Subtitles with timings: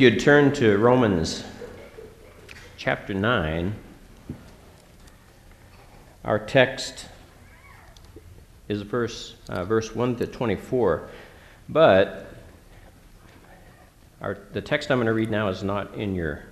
[0.00, 1.44] If you'd turn to Romans
[2.78, 3.74] chapter 9,
[6.24, 7.04] our text
[8.70, 11.10] is verse, uh, verse 1 to 24.
[11.68, 12.32] But
[14.22, 16.44] our, the text I'm going to read now is not in your,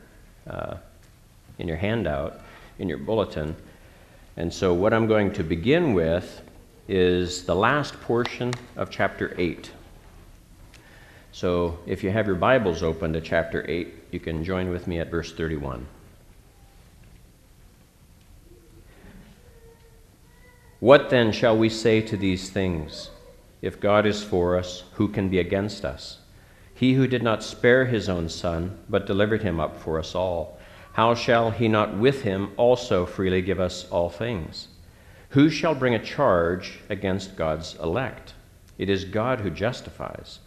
[0.46, 0.74] uh,
[1.58, 2.42] in your handout,
[2.78, 3.56] in your bulletin.
[4.36, 6.42] And so, what I'm going to begin with
[6.86, 9.70] is the last portion of chapter 8.
[11.38, 14.98] So, if you have your Bibles open to chapter 8, you can join with me
[14.98, 15.86] at verse 31.
[20.80, 23.10] What then shall we say to these things?
[23.62, 26.18] If God is for us, who can be against us?
[26.74, 30.58] He who did not spare his own son, but delivered him up for us all,
[30.94, 34.66] how shall he not with him also freely give us all things?
[35.28, 38.34] Who shall bring a charge against God's elect?
[38.76, 40.40] It is God who justifies.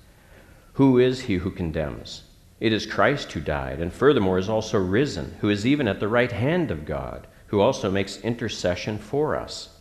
[0.81, 2.23] Who is he who condemns?
[2.59, 6.07] It is Christ who died, and furthermore is also risen, who is even at the
[6.07, 9.77] right hand of God, who also makes intercession for us.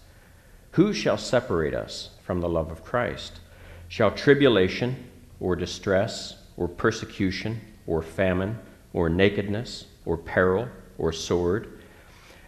[0.73, 3.41] Who shall separate us from the love of Christ?
[3.89, 5.09] Shall tribulation,
[5.41, 8.59] or distress, or persecution, or famine,
[8.93, 11.81] or nakedness, or peril, or sword?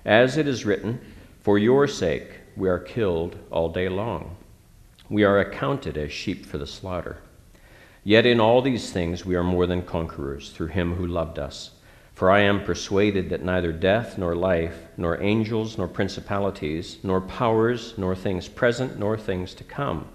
[0.04, 1.00] As it is written,
[1.40, 4.36] For your sake we are killed all day long.
[5.08, 7.16] We are accounted as sheep for the slaughter.
[8.04, 11.70] Yet in all these things we are more than conquerors through him who loved us.
[12.14, 17.94] For I am persuaded that neither death, nor life, nor angels, nor principalities, nor powers,
[17.96, 20.08] nor things present, nor things to come,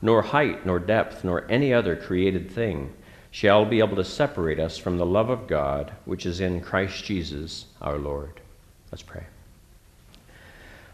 [0.00, 2.92] nor height, nor depth, nor any other created thing
[3.30, 7.02] shall be able to separate us from the love of God which is in Christ
[7.04, 8.40] Jesus our Lord.
[8.92, 9.24] Let's pray.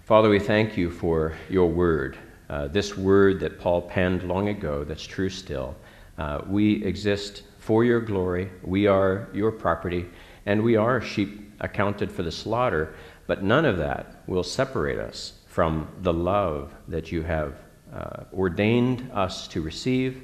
[0.05, 2.17] Father, we thank you for your word,
[2.49, 5.75] uh, this word that Paul penned long ago that's true still.
[6.19, 10.07] Uh, we exist for your glory, we are your property
[10.47, 12.95] and we are sheep accounted for the slaughter,
[13.27, 17.55] but none of that will separate us from the love that you have
[17.93, 20.23] uh, ordained us to receive,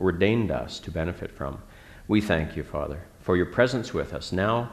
[0.00, 1.60] ordained us to benefit from.
[2.08, 4.70] We thank you, Father, for your presence with us now.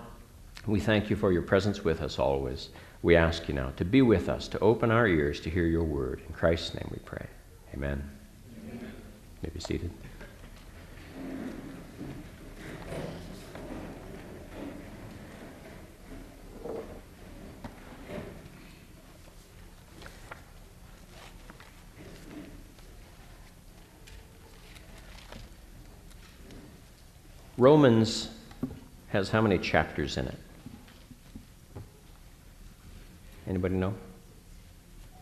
[0.68, 2.70] We thank you for your presence with us always.
[3.02, 5.84] We ask you now to be with us, to open our ears to hear your
[5.84, 6.22] word.
[6.28, 7.26] In Christ's name we pray.
[7.74, 8.04] Amen.
[8.64, 8.80] Amen.
[8.82, 8.90] You
[9.44, 9.92] may be seated.
[27.62, 28.28] Romans
[29.10, 30.38] has how many chapters in it?
[33.48, 33.94] Anybody know?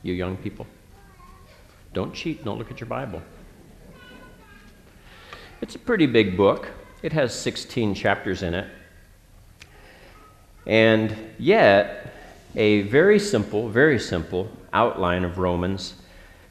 [0.04, 0.66] You young people?
[1.94, 3.22] Don't cheat, don't look at your Bible.
[5.60, 6.70] It's a pretty big book.
[7.04, 8.68] It has 16 chapters in it.
[10.66, 12.16] And yet,
[12.56, 15.96] a very simple, very simple outline of Romans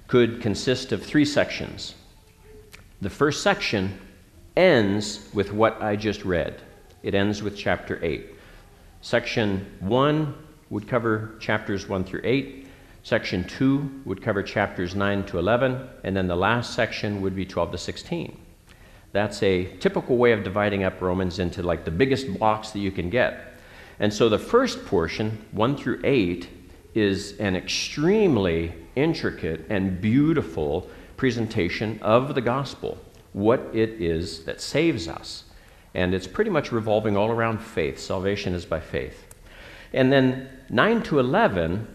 [0.06, 1.94] could consist of three sections.
[3.00, 3.99] The first section
[4.59, 6.61] ends with what I just read.
[7.05, 8.27] It ends with chapter 8.
[9.01, 10.35] Section 1
[10.71, 12.67] would cover chapters 1 through 8.
[13.05, 15.89] Section 2 would cover chapters 9 to 11.
[16.03, 18.37] And then the last section would be 12 to 16.
[19.13, 22.91] That's a typical way of dividing up Romans into like the biggest blocks that you
[22.91, 23.55] can get.
[24.01, 26.49] And so the first portion, 1 through 8,
[26.95, 32.99] is an extremely intricate and beautiful presentation of the gospel
[33.33, 35.44] what it is that saves us.
[35.94, 37.99] And it's pretty much revolving all around faith.
[37.99, 39.27] Salvation is by faith.
[39.93, 41.87] And then 9 to 11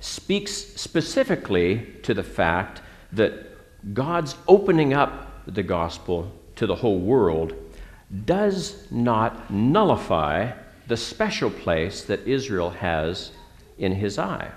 [0.00, 3.46] speaks specifically to the fact that
[3.94, 7.54] God's opening up the gospel to the whole world
[8.24, 10.52] does not nullify
[10.88, 13.32] the special place that Israel has
[13.78, 14.50] in his eye.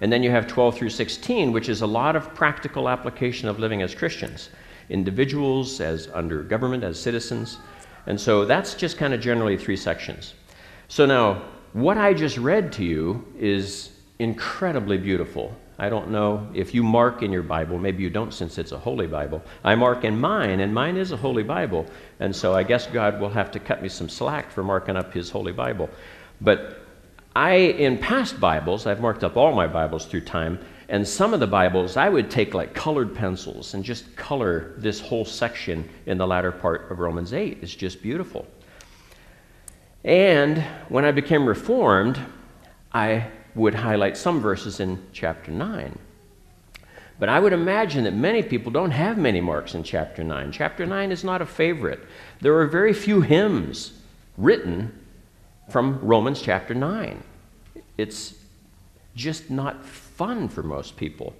[0.00, 3.58] And then you have 12 through 16, which is a lot of practical application of
[3.58, 4.50] living as Christians
[4.88, 7.58] individuals, as under government, as citizens.
[8.06, 10.34] And so that's just kind of generally three sections.
[10.88, 11.42] So now,
[11.72, 15.56] what I just read to you is incredibly beautiful.
[15.78, 18.78] I don't know if you mark in your Bible, maybe you don't since it's a
[18.78, 19.42] holy Bible.
[19.64, 21.86] I mark in mine, and mine is a holy Bible.
[22.20, 25.12] And so I guess God will have to cut me some slack for marking up
[25.12, 25.90] his holy Bible.
[26.40, 26.78] But
[27.34, 31.40] I, in past Bibles, I've marked up all my Bibles through time, and some of
[31.40, 36.18] the Bibles, I would take like colored pencils and just color this whole section in
[36.18, 37.58] the latter part of Romans 8.
[37.62, 38.46] It's just beautiful.
[40.04, 40.58] And
[40.88, 42.20] when I became Reformed,
[42.92, 45.98] I would highlight some verses in chapter 9.
[47.18, 50.52] But I would imagine that many people don't have many marks in chapter 9.
[50.52, 52.00] Chapter 9 is not a favorite.
[52.40, 53.92] There are very few hymns
[54.36, 54.98] written
[55.70, 57.22] from Romans chapter 9.
[57.96, 58.34] It's
[59.14, 61.34] just not fun for most people.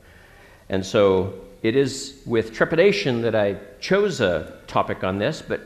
[0.69, 5.61] And so it is with trepidation that I chose a topic on this, but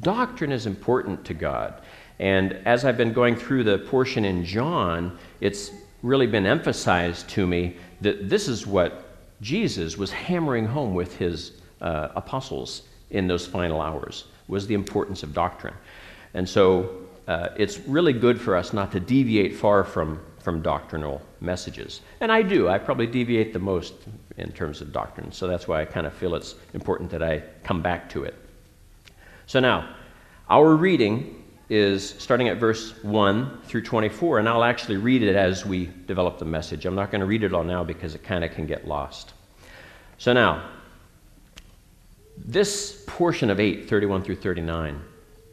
[0.00, 1.82] doctrine is important to God.
[2.18, 5.70] And as I've been going through the portion in John, it's
[6.02, 9.08] really been emphasized to me that this is what
[9.40, 15.22] Jesus was hammering home with his uh, apostles in those final hours was the importance
[15.22, 15.74] of doctrine.
[16.34, 21.22] And so uh, it's really good for us not to deviate far from, from doctrinal
[21.40, 22.00] messages.
[22.20, 22.68] And I do.
[22.68, 23.94] I probably deviate the most
[24.36, 25.30] in terms of doctrine.
[25.32, 28.34] So that's why I kind of feel it's important that I come back to it.
[29.46, 29.94] So now,
[30.48, 35.64] our reading is starting at verse 1 through 24, and I'll actually read it as
[35.64, 36.84] we develop the message.
[36.86, 39.32] I'm not going to read it all now because it kind of can get lost.
[40.18, 40.68] So now,
[42.36, 45.00] this portion of 8, 31 through 39,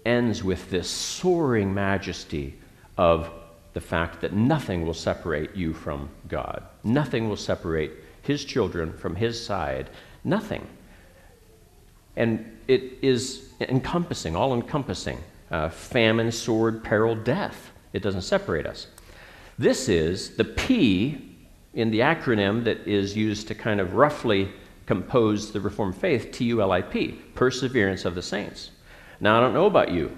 [0.10, 2.56] ends with this soaring majesty
[2.98, 3.30] of
[3.74, 6.64] the fact that nothing will separate you from God.
[6.84, 7.92] Nothing will separate
[8.24, 9.90] his children from his side.
[10.24, 10.68] Nothing.
[12.16, 15.20] And it is encompassing, all encompassing
[15.52, 17.72] uh, famine, sword, peril, death.
[17.94, 18.88] It doesn't separate us.
[19.58, 21.36] This is the P
[21.74, 24.50] in the acronym that is used to kind of roughly
[24.86, 28.72] compose the Reformed faith, T U L I P, perseverance of the saints.
[29.22, 30.18] Now, I don't know about you,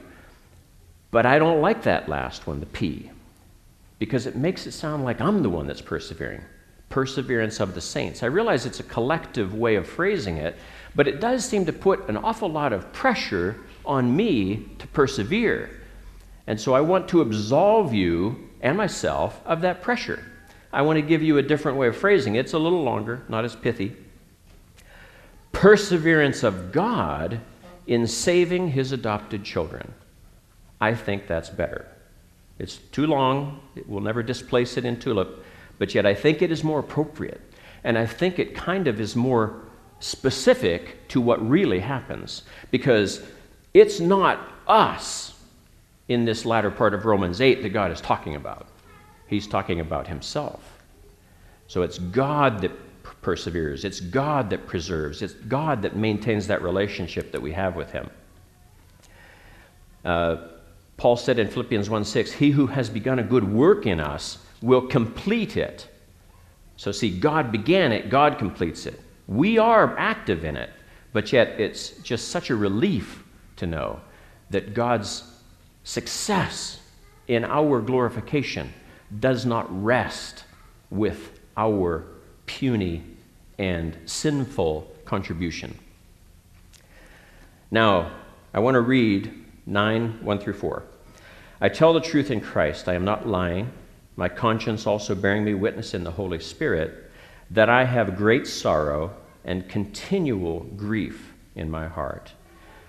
[1.10, 3.10] but I don't like that last one, the P,
[4.00, 6.42] because it makes it sound like I'm the one that's persevering.
[6.90, 8.22] Perseverance of the saints.
[8.22, 10.56] I realize it's a collective way of phrasing it,
[10.94, 13.56] but it does seem to put an awful lot of pressure
[13.86, 15.70] on me to persevere.
[16.48, 20.24] And so I want to absolve you and myself of that pressure.
[20.74, 22.40] I want to give you a different way of phrasing it.
[22.40, 23.96] It's a little longer, not as pithy.
[25.52, 27.40] Perseverance of God
[27.88, 29.94] in saving his adopted children.
[30.80, 31.88] I think that's better.
[32.60, 35.44] It's too long, it will never displace it in tulip,
[35.80, 37.42] but yet I think it is more appropriate.
[37.84, 39.62] And I think it kind of is more
[40.00, 43.24] specific to what really happens because
[43.74, 45.40] it's not us
[46.08, 48.68] in this latter part of Romans 8 that God is talking about.
[49.28, 50.84] He's talking about himself.
[51.68, 52.72] So it's God that
[53.22, 57.92] perseveres, it's God that preserves, it's God that maintains that relationship that we have with
[57.92, 58.10] him.
[60.04, 60.38] Uh,
[60.98, 64.40] Paul said in Philippians 1 6, He who has begun a good work in us
[64.62, 65.88] will complete it.
[66.78, 69.00] So, see, God began it, God completes it.
[69.28, 70.70] We are active in it,
[71.14, 73.24] but yet it's just such a relief
[73.58, 74.00] to know
[74.50, 75.24] that God's
[75.84, 76.80] success
[77.28, 78.74] in our glorification
[79.20, 80.44] does not rest
[80.90, 82.06] with our
[82.46, 83.04] puny
[83.58, 85.78] and sinful contribution.
[87.70, 88.12] Now,
[88.54, 89.34] I want to read
[89.66, 90.84] 9 1 through 4.
[91.62, 93.72] I tell the truth in Christ, I am not lying,
[94.16, 97.12] my conscience also bearing me witness in the Holy Spirit,
[97.52, 99.14] that I have great sorrow
[99.46, 102.32] and continual grief in my heart.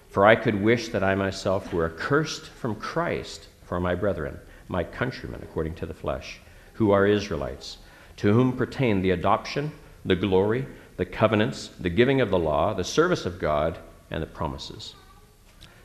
[0.09, 4.39] For I could wish that I myself were accursed from Christ for my brethren,
[4.69, 6.41] my countrymen according to the flesh,
[6.75, 7.79] who are Israelites,
[8.17, 9.73] to whom pertain the adoption,
[10.05, 10.67] the glory,
[10.97, 13.79] the covenants, the giving of the law, the service of God,
[14.11, 14.95] and the promises.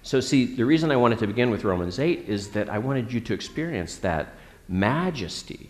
[0.04, 3.12] So, see, the reason I wanted to begin with Romans 8 is that I wanted
[3.12, 4.34] you to experience that
[4.68, 5.70] majesty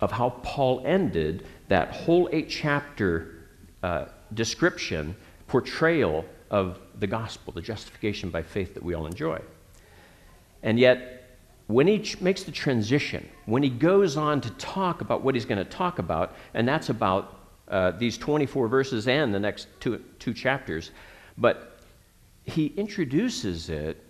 [0.00, 3.34] of how Paul ended that whole eight chapter
[3.82, 9.40] uh, description, portrayal of the gospel, the justification by faith that we all enjoy.
[10.62, 15.34] And yet, when he makes the transition, when he goes on to talk about what
[15.34, 17.37] he's going to talk about, and that's about
[17.70, 20.90] uh, these 24 verses and the next two, two chapters,
[21.36, 21.80] but
[22.44, 24.02] he introduces it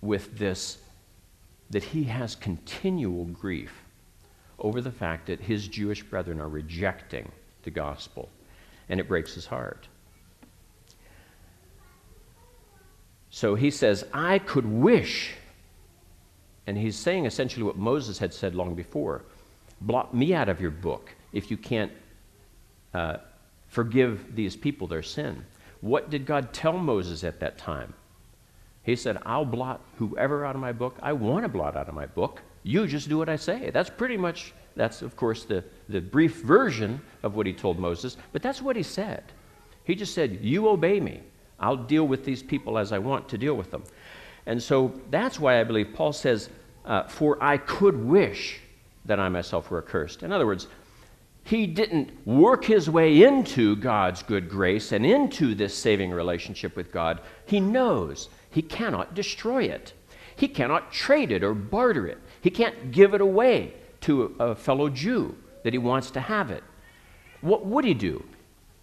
[0.00, 0.78] with this
[1.70, 3.72] that he has continual grief
[4.58, 7.30] over the fact that his Jewish brethren are rejecting
[7.64, 8.28] the gospel,
[8.88, 9.88] and it breaks his heart.
[13.30, 15.34] So he says, I could wish,
[16.66, 19.24] and he's saying essentially what Moses had said long before
[19.82, 21.92] blot me out of your book if you can't
[22.94, 23.18] uh,
[23.68, 25.44] forgive these people their sin.
[25.80, 27.94] What did God tell Moses at that time?
[28.82, 31.94] He said, I'll blot whoever out of my book I want to blot out of
[31.94, 32.40] my book.
[32.62, 33.70] You just do what I say.
[33.70, 38.16] That's pretty much, that's of course the, the brief version of what he told Moses,
[38.32, 39.22] but that's what he said.
[39.84, 41.20] He just said, You obey me.
[41.58, 43.84] I'll deal with these people as I want to deal with them.
[44.46, 46.50] And so that's why I believe Paul says,
[46.84, 48.60] uh, For I could wish
[49.04, 50.22] that I myself were accursed.
[50.22, 50.68] In other words,
[51.46, 56.90] he didn't work his way into God's good grace and into this saving relationship with
[56.90, 57.20] God.
[57.44, 59.92] He knows he cannot destroy it.
[60.34, 62.18] He cannot trade it or barter it.
[62.40, 66.64] He can't give it away to a fellow Jew that he wants to have it.
[67.42, 68.24] What would he do?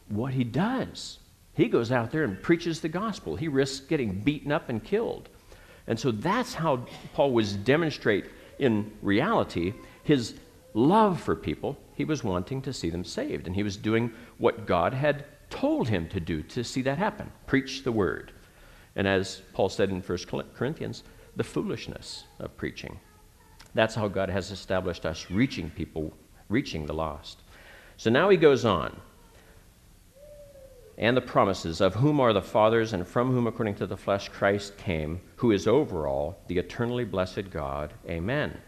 [0.08, 1.20] What he does.
[1.56, 3.36] He goes out there and preaches the gospel.
[3.36, 5.28] He risks getting beaten up and killed.
[5.86, 8.24] And so that's how Paul was demonstrate
[8.58, 10.36] in reality his
[10.74, 11.78] love for people.
[11.96, 15.88] He was wanting to see them saved, and he was doing what God had told
[15.88, 18.32] him to do to see that happen preach the word.
[18.96, 20.18] And as Paul said in 1
[20.56, 21.04] Corinthians,
[21.36, 23.00] the foolishness of preaching.
[23.74, 26.14] That's how God has established us reaching people,
[26.50, 27.42] reaching the lost.
[27.98, 28.96] So now he goes on.
[30.96, 34.30] And the promises, of whom are the fathers, and from whom, according to the flesh,
[34.30, 37.94] Christ came, who is over all, the eternally blessed God.
[38.08, 38.60] Amen.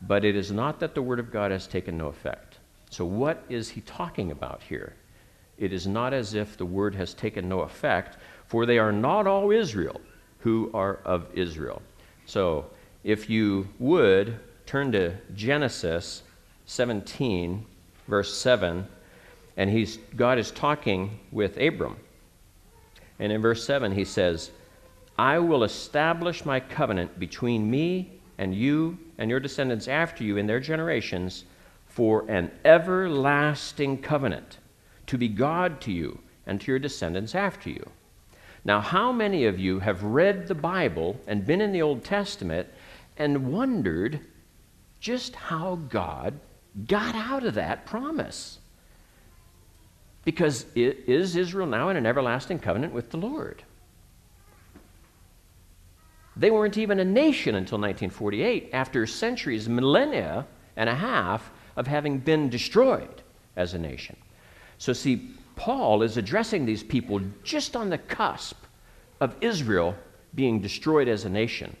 [0.00, 2.58] But it is not that the word of God has taken no effect.
[2.90, 4.94] So, what is he talking about here?
[5.58, 9.26] It is not as if the word has taken no effect, for they are not
[9.26, 10.00] all Israel
[10.40, 11.82] who are of Israel.
[12.26, 12.66] So,
[13.04, 16.22] if you would turn to Genesis
[16.66, 17.64] 17,
[18.06, 18.86] verse 7,
[19.56, 21.96] and he's, God is talking with Abram.
[23.18, 24.50] And in verse 7, he says,
[25.18, 30.46] I will establish my covenant between me and you and your descendants after you in
[30.46, 31.44] their generations
[31.86, 34.58] for an everlasting covenant,
[35.06, 37.84] to be God to you and to your descendants after you.
[38.64, 42.68] Now, how many of you have read the Bible and been in the Old Testament
[43.16, 44.20] and wondered
[45.00, 46.38] just how God
[46.86, 48.58] got out of that promise?
[50.24, 53.62] Because is Israel now in an everlasting covenant with the Lord?
[56.38, 62.18] They weren't even a nation until 1948, after centuries, millennia and a half of having
[62.18, 63.22] been destroyed
[63.56, 64.16] as a nation.
[64.78, 68.56] So, see, Paul is addressing these people just on the cusp
[69.20, 69.96] of Israel
[70.34, 71.76] being destroyed as a nation.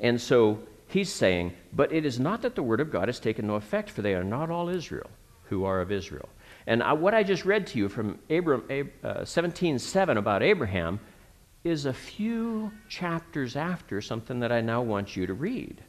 [0.00, 3.46] And so he's saying, But it is not that the word of God has taken
[3.46, 5.08] no effect, for they are not all Israel
[5.44, 6.28] who are of Israel.
[6.66, 10.98] And I, what I just read to you from Abram, uh, 17:7 about Abraham
[11.66, 15.82] is a few chapters after something that I now want you to read.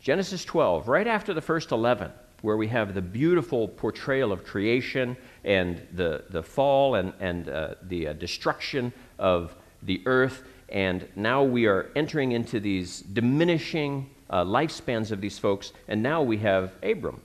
[0.00, 5.16] Genesis 12, right after the first 11 where we have the beautiful portrayal of creation
[5.44, 10.42] and the, the fall and, and uh, the uh, destruction of the earth.
[10.68, 15.72] And now we are entering into these diminishing uh, lifespans of these folks.
[15.88, 17.22] And now we have Abram.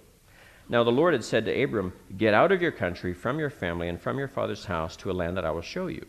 [0.69, 3.87] Now the Lord had said to Abram, Get out of your country, from your family,
[3.87, 6.05] and from your father's house to a land that I will show you.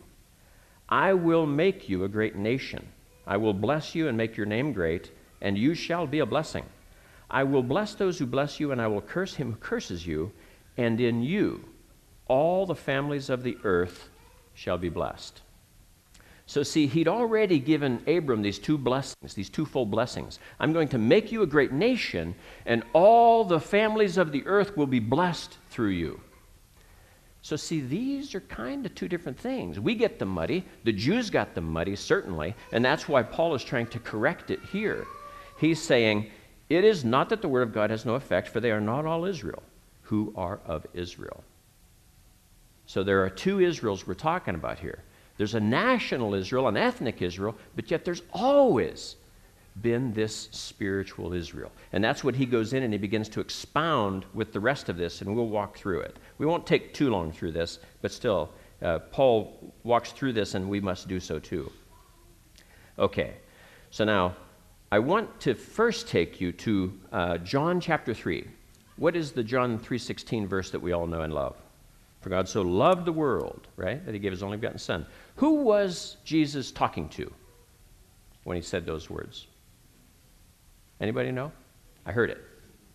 [0.89, 2.87] I will make you a great nation.
[3.25, 5.11] I will bless you and make your name great,
[5.41, 6.65] and you shall be a blessing.
[7.29, 10.31] I will bless those who bless you, and I will curse him who curses you,
[10.77, 11.63] and in you
[12.29, 14.09] all the families of the earth
[14.53, 15.41] shall be blessed.
[16.49, 20.39] So, see, he'd already given Abram these two blessings, these twofold blessings.
[20.59, 22.33] I'm going to make you a great nation,
[22.65, 26.19] and all the families of the earth will be blessed through you.
[27.43, 29.79] So, see, these are kind of two different things.
[29.79, 33.63] We get the muddy, the Jews got the muddy, certainly, and that's why Paul is
[33.63, 35.05] trying to correct it here.
[35.59, 36.31] He's saying,
[36.67, 39.05] it is not that the word of God has no effect, for they are not
[39.05, 39.61] all Israel
[40.01, 41.43] who are of Israel.
[42.87, 45.03] So there are two Israels we're talking about here.
[45.39, 49.15] There's a national Israel, an ethnic Israel, but yet there's always
[49.81, 51.71] been this spiritual Israel.
[51.93, 54.97] And that's what he goes in and he begins to expound with the rest of
[54.97, 56.17] this, and we'll walk through it.
[56.39, 58.49] We won't take too long through this, but still,
[58.81, 61.71] uh, Paul walks through this, and we must do so too.
[62.97, 63.35] Okay,
[63.91, 64.35] so now
[64.91, 68.45] I want to first take you to uh, John chapter 3.
[68.97, 71.55] What is the John 3:16 verse that we all know and love?
[72.21, 75.05] For God so loved the world, right, that he gave his only begotten son.
[75.35, 77.31] Who was Jesus talking to
[78.43, 79.47] when he said those words?
[80.99, 81.51] Anybody know?
[82.05, 82.43] I heard it.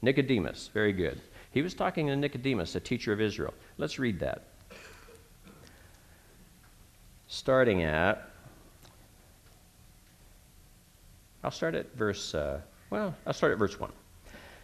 [0.02, 0.68] Nicodemus.
[0.74, 1.20] Very good.
[1.52, 3.54] He was talking to Nicodemus, a teacher of Israel.
[3.78, 4.42] Let's read that.
[7.28, 8.30] Starting at
[11.44, 13.92] I'll start at verse, uh, well, I'll start at verse 1.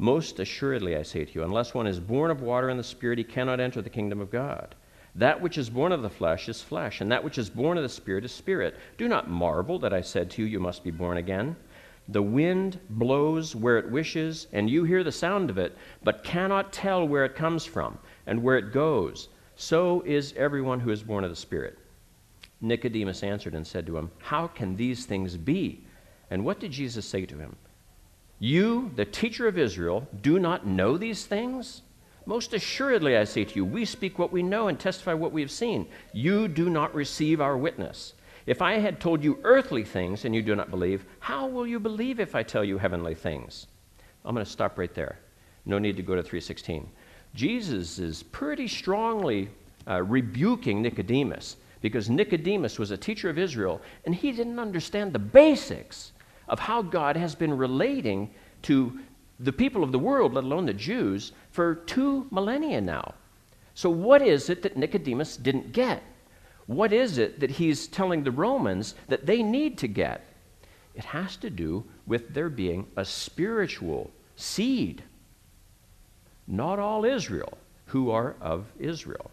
[0.00, 3.18] Most assuredly, I say to you, unless one is born of water and the Spirit,
[3.18, 4.74] he cannot enter the kingdom of God.
[5.14, 7.82] That which is born of the flesh is flesh, and that which is born of
[7.82, 8.78] the Spirit is spirit.
[8.96, 11.54] Do not marvel that I said to you, You must be born again.
[12.08, 16.72] The wind blows where it wishes, and you hear the sound of it, but cannot
[16.72, 19.28] tell where it comes from and where it goes.
[19.56, 21.78] So is everyone who is born of the Spirit.
[22.62, 25.84] Nicodemus answered and said to him, How can these things be?
[26.30, 27.54] And what did Jesus say to him?
[28.42, 31.82] You, the teacher of Israel, do not know these things?
[32.24, 35.42] Most assuredly, I say to you, we speak what we know and testify what we
[35.42, 35.86] have seen.
[36.14, 38.14] You do not receive our witness.
[38.46, 41.78] If I had told you earthly things and you do not believe, how will you
[41.78, 43.66] believe if I tell you heavenly things?
[44.24, 45.18] I'm going to stop right there.
[45.66, 46.88] No need to go to 316.
[47.34, 49.50] Jesus is pretty strongly
[49.86, 55.18] uh, rebuking Nicodemus because Nicodemus was a teacher of Israel and he didn't understand the
[55.18, 56.12] basics
[56.50, 58.30] of how God has been relating
[58.62, 59.00] to
[59.38, 63.14] the people of the world, let alone the Jews, for two millennia now.
[63.74, 66.02] So, what is it that Nicodemus didn't get?
[66.66, 70.26] What is it that he's telling the Romans that they need to get?
[70.94, 75.02] It has to do with there being a spiritual seed.
[76.46, 79.30] Not all Israel who are of Israel.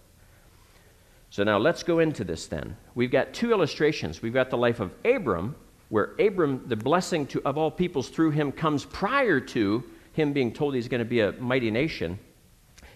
[1.30, 2.78] So now let's go into this then.
[2.96, 4.22] We've got two illustrations.
[4.22, 5.56] We've got the life of Abram,
[5.90, 10.52] where Abram, the blessing to, of all peoples through him comes prior to him being
[10.52, 12.20] told he's going to be a mighty nation.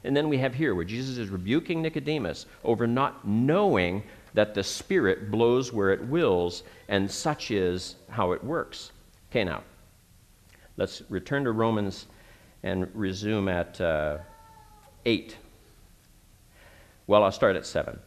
[0.04, 4.64] And then we have here where Jesus is rebuking Nicodemus over not knowing that the
[4.64, 8.92] Spirit blows where it wills, and such is how it works.
[9.30, 9.62] Okay, now,
[10.78, 12.08] let's return to Romans
[12.64, 14.18] and resume at uh,
[15.06, 15.36] 8.
[17.08, 18.00] Well, I'll start at 7.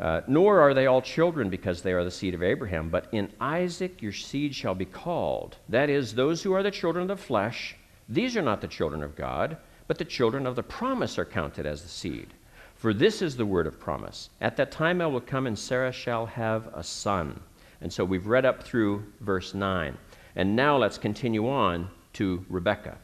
[0.00, 3.30] Uh, Nor are they all children because they are the seed of Abraham, but in
[3.38, 5.58] Isaac your seed shall be called.
[5.68, 7.76] That is, those who are the children of the flesh,
[8.08, 11.66] these are not the children of God, but the children of the promise are counted
[11.66, 12.32] as the seed.
[12.76, 14.30] For this is the word of promise.
[14.40, 17.38] At that time I will come, and Sarah shall have a son.
[17.82, 19.98] And so we've read up through verse 9.
[20.34, 22.96] And now let's continue on to Rebekah.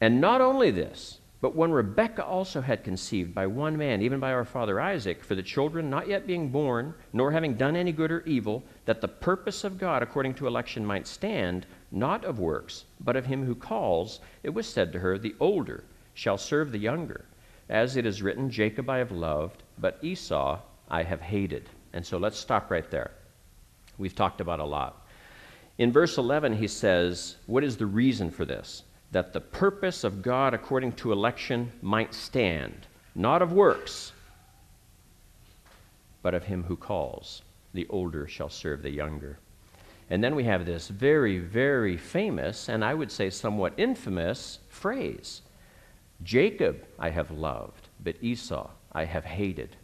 [0.00, 4.32] And not only this, but when Rebekah also had conceived by one man, even by
[4.32, 8.12] our father Isaac, for the children not yet being born, nor having done any good
[8.12, 12.84] or evil, that the purpose of God according to election might stand, not of works,
[13.00, 15.82] but of him who calls, it was said to her, The older
[16.14, 17.24] shall serve the younger.
[17.68, 21.68] As it is written, Jacob I have loved, but Esau I have hated.
[21.92, 23.10] And so let's stop right there.
[23.98, 25.08] We've talked about a lot.
[25.78, 28.84] In verse 11, he says, What is the reason for this?
[29.12, 34.12] That the purpose of God according to election might stand, not of works,
[36.22, 37.42] but of him who calls.
[37.74, 39.38] The older shall serve the younger.
[40.10, 45.42] And then we have this very, very famous, and I would say somewhat infamous phrase
[46.22, 49.76] Jacob I have loved, but Esau I have hated.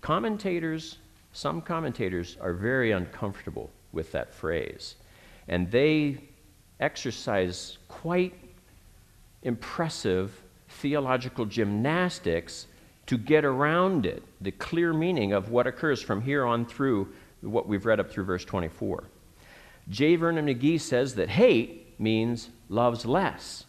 [0.00, 0.98] Commentators,
[1.32, 4.96] some commentators, are very uncomfortable with that phrase.
[5.48, 6.18] And they
[6.80, 8.34] exercise quite
[9.42, 12.66] impressive theological gymnastics
[13.06, 17.66] to get around it, the clear meaning of what occurs from here on through what
[17.66, 19.04] we've read up through verse 24.
[19.88, 20.16] J.
[20.16, 23.64] Vernon McGee says that hate means loves less.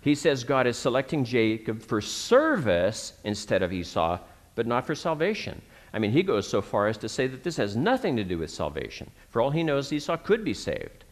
[0.00, 4.18] He says God is selecting Jacob for service instead of Esau,
[4.56, 5.62] but not for salvation.
[5.94, 8.38] I mean, he goes so far as to say that this has nothing to do
[8.38, 9.10] with salvation.
[9.28, 11.04] For all he knows, Esau could be saved.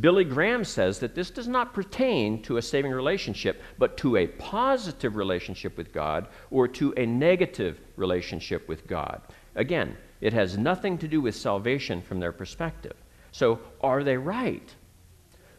[0.00, 4.26] Billy Graham says that this does not pertain to a saving relationship, but to a
[4.26, 9.20] positive relationship with God or to a negative relationship with God.
[9.54, 12.96] Again, it has nothing to do with salvation from their perspective.
[13.32, 14.74] So, are they right?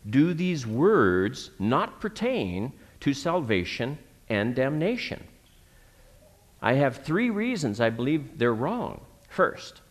[0.10, 5.24] Do these words not pertain to salvation and damnation?
[6.62, 9.02] I have three reasons I believe they're wrong.
[9.30, 9.82] First,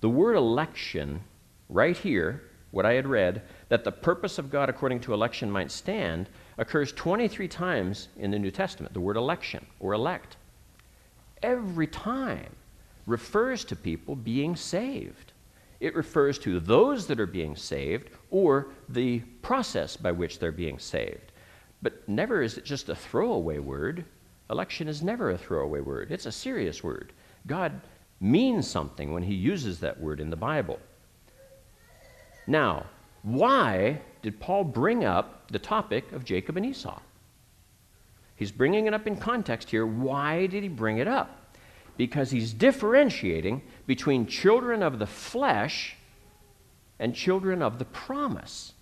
[0.00, 1.22] the word election,
[1.68, 5.70] right here, what I had read, that the purpose of God according to election might
[5.70, 6.28] stand,
[6.58, 10.36] occurs 23 times in the New Testament, the word election or elect.
[11.42, 12.54] Every time
[13.06, 15.32] refers to people being saved.
[15.80, 20.78] It refers to those that are being saved or the process by which they're being
[20.78, 21.32] saved.
[21.82, 24.04] But never is it just a throwaway word.
[24.50, 27.12] Election is never a throwaway word, it's a serious word.
[27.46, 27.80] God
[28.20, 30.78] means something when he uses that word in the Bible.
[32.50, 32.86] Now,
[33.22, 36.98] why did Paul bring up the topic of Jacob and Esau?
[38.34, 39.86] He's bringing it up in context here.
[39.86, 41.56] Why did he bring it up?
[41.96, 45.94] Because he's differentiating between children of the flesh
[46.98, 48.72] and children of the promise.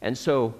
[0.00, 0.54] And so,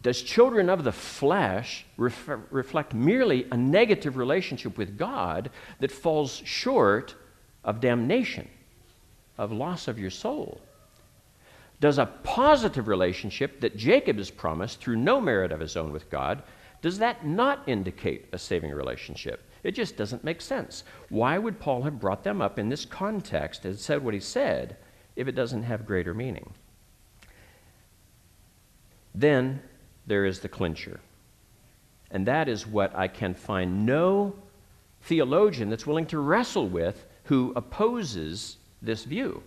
[0.00, 5.50] does children of the flesh ref- reflect merely a negative relationship with God
[5.80, 7.14] that falls short
[7.62, 8.48] of damnation,
[9.38, 10.60] of loss of your soul?
[11.80, 16.10] Does a positive relationship that Jacob is promised through no merit of his own with
[16.10, 16.42] God,
[16.80, 19.42] does that not indicate a saving relationship?
[19.62, 20.84] It just doesn't make sense.
[21.08, 24.76] Why would Paul have brought them up in this context and said what he said
[25.16, 26.54] if it doesn't have greater meaning?
[29.14, 29.62] Then
[30.06, 31.00] there is the clincher.
[32.10, 34.34] And that is what I can find no
[35.02, 39.42] theologian that's willing to wrestle with who opposes this view.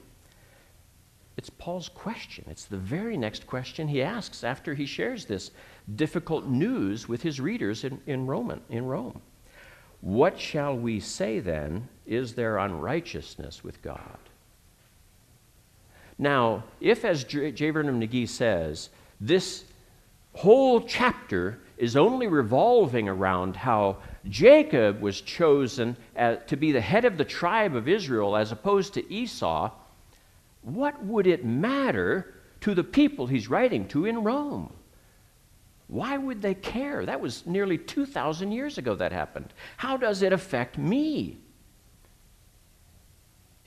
[1.37, 2.45] It's Paul's question.
[2.49, 5.51] It's the very next question he asks after he shares this
[5.95, 9.21] difficult news with his readers in, in, Roman, in Rome.
[10.01, 11.87] What shall we say then?
[12.05, 14.17] Is there unrighteousness with God?
[16.17, 17.51] Now, if, as J.
[17.53, 17.69] J.
[17.69, 18.89] Vernon McGee says,
[19.21, 19.63] this
[20.33, 27.05] whole chapter is only revolving around how Jacob was chosen as, to be the head
[27.05, 29.71] of the tribe of Israel as opposed to Esau,
[30.61, 34.73] what would it matter to the people he's writing to in Rome?
[35.87, 37.05] Why would they care?
[37.05, 39.53] That was nearly 2,000 years ago that happened.
[39.77, 41.37] How does it affect me?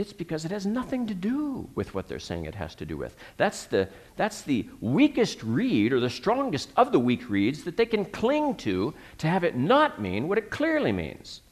[0.03, 2.97] It's because it has nothing to do with what they're saying it has to do
[2.97, 3.15] with.
[3.37, 7.87] That's the, that's the weakest reed, or the strongest of the weak reeds, that they
[7.87, 11.43] can cling to to have it not mean what it clearly means.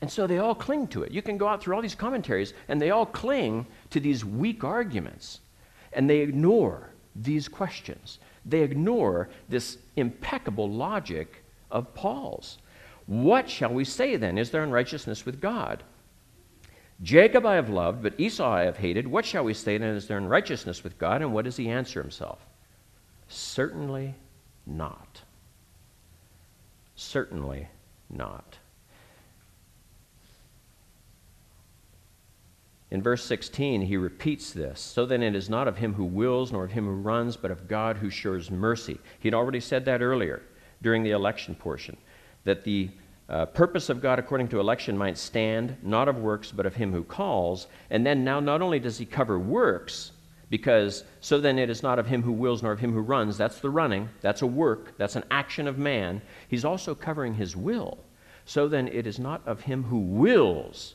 [0.00, 1.10] And so they all cling to it.
[1.10, 4.62] You can go out through all these commentaries, and they all cling to these weak
[4.62, 5.40] arguments.
[5.94, 8.20] And they ignore these questions.
[8.44, 12.58] They ignore this impeccable logic of Paul's.
[13.06, 14.38] What shall we say then?
[14.38, 15.82] Is there unrighteousness with God?
[17.02, 19.06] Jacob I have loved, but Esau I have hated.
[19.06, 19.94] What shall we say then?
[19.94, 21.20] Is there unrighteousness with God?
[21.22, 22.38] And what does he answer himself?
[23.28, 24.14] Certainly
[24.66, 25.22] not.
[26.94, 27.68] Certainly
[28.08, 28.58] not.
[32.90, 34.80] In verse 16, he repeats this.
[34.80, 37.50] So then it is not of him who wills, nor of him who runs, but
[37.50, 38.98] of God who shows mercy.
[39.18, 40.42] He'd already said that earlier
[40.82, 41.96] during the election portion,
[42.44, 42.90] that the
[43.28, 46.92] uh, purpose of God according to election might stand, not of works, but of him
[46.92, 47.66] who calls.
[47.90, 50.12] And then now, not only does he cover works,
[50.48, 53.36] because so then it is not of him who wills nor of him who runs.
[53.36, 54.08] That's the running.
[54.20, 54.96] That's a work.
[54.96, 56.22] That's an action of man.
[56.48, 57.98] He's also covering his will.
[58.44, 60.94] So then it is not of him who wills,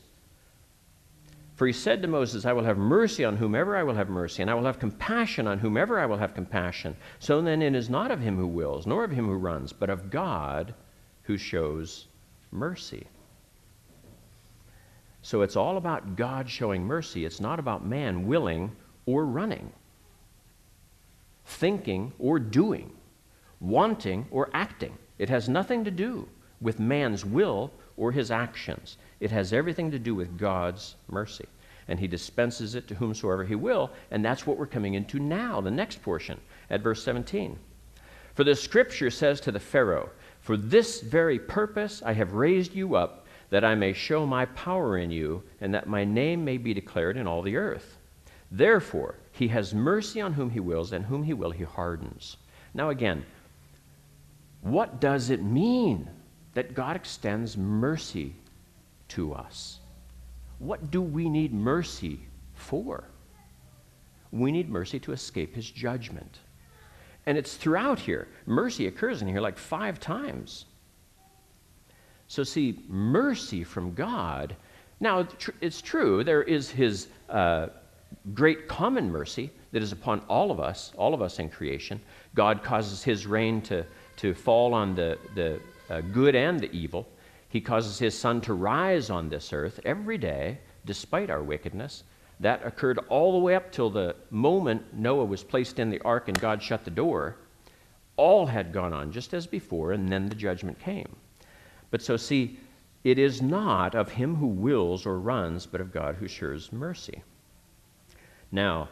[1.54, 4.40] for he said to Moses, I will have mercy on whomever I will have mercy,
[4.40, 6.96] and I will have compassion on whomever I will have compassion.
[7.18, 9.90] So then it is not of him who wills, nor of him who runs, but
[9.90, 10.74] of God
[11.24, 12.06] who shows
[12.52, 13.06] mercy.
[15.22, 17.24] So it's all about God showing mercy.
[17.24, 18.72] It's not about man willing
[19.06, 19.72] or running,
[21.44, 22.92] thinking or doing,
[23.60, 24.98] wanting or acting.
[25.18, 26.28] It has nothing to do
[26.60, 28.96] with man's will or his actions.
[29.20, 31.46] It has everything to do with God's mercy.
[31.88, 33.90] And he dispenses it to whomsoever he will.
[34.10, 37.58] And that's what we're coming into now, the next portion at verse 17.
[38.34, 40.10] For the scripture says to the Pharaoh,
[40.42, 44.98] For this very purpose I have raised you up, that I may show my power
[44.98, 47.96] in you, and that my name may be declared in all the earth.
[48.50, 52.36] Therefore, he has mercy on whom he wills, and whom he will he hardens.
[52.74, 53.24] Now, again,
[54.60, 56.08] what does it mean
[56.54, 58.34] that God extends mercy
[59.12, 59.78] to us.
[60.58, 62.20] What do we need mercy
[62.54, 63.04] for?
[64.30, 66.38] We need mercy to escape his judgment.
[67.26, 68.28] And it's throughout here.
[68.46, 70.64] Mercy occurs in here like five times.
[72.28, 74.56] So, see, mercy from God.
[75.00, 75.26] Now,
[75.60, 77.68] it's true, there is his uh,
[78.34, 82.00] great common mercy that is upon all of us, all of us in creation.
[82.34, 83.84] God causes his rain to,
[84.18, 87.08] to fall on the, the uh, good and the evil.
[87.48, 92.04] He causes his sun to rise on this earth every day, despite our wickedness.
[92.40, 96.28] That occurred all the way up till the moment Noah was placed in the ark
[96.28, 97.36] and God shut the door.
[98.16, 101.16] All had gone on just as before, and then the judgment came.
[101.90, 102.58] But so, see,
[103.04, 107.22] it is not of him who wills or runs, but of God who shows mercy.
[108.50, 108.88] Now,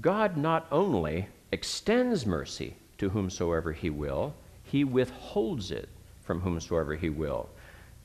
[0.00, 5.88] God not only extends mercy to whomsoever he will, he withholds it
[6.22, 7.48] from whomsoever he will.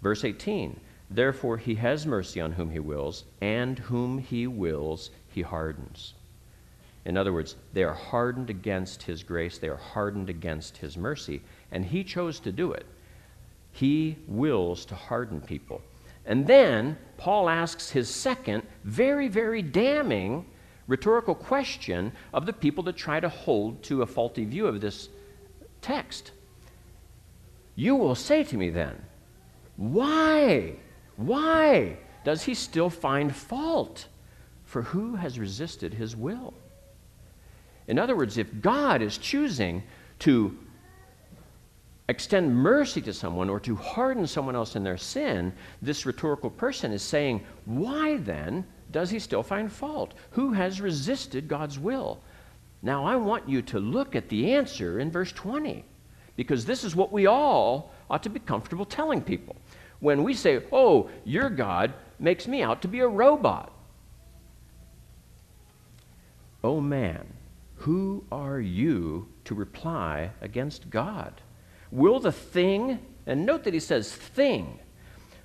[0.01, 5.41] Verse 18 Therefore he has mercy on whom he wills, and whom he wills he
[5.41, 6.13] hardens.
[7.05, 11.41] In other words, they are hardened against his grace, they are hardened against his mercy,
[11.71, 12.85] and he chose to do it.
[13.71, 15.81] He wills to harden people.
[16.25, 20.45] And then Paul asks his second, very, very damning
[20.87, 25.07] rhetorical question of the people that try to hold to a faulty view of this
[25.81, 26.31] text.
[27.75, 29.01] You will say to me then,
[29.77, 30.75] why,
[31.17, 34.07] why does he still find fault?
[34.65, 36.53] For who has resisted his will?
[37.87, 39.83] In other words, if God is choosing
[40.19, 40.57] to
[42.09, 46.91] extend mercy to someone or to harden someone else in their sin, this rhetorical person
[46.91, 50.13] is saying, Why then does he still find fault?
[50.31, 52.21] Who has resisted God's will?
[52.81, 55.83] Now, I want you to look at the answer in verse 20,
[56.35, 59.55] because this is what we all ought to be comfortable telling people.
[59.99, 63.71] When we say, Oh, your God makes me out to be a robot.
[66.63, 67.33] Oh man,
[67.75, 71.41] who are you to reply against God?
[71.91, 74.79] Will the thing, and note that he says thing,